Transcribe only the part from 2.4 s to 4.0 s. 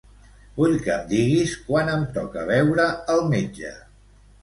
veure al metge.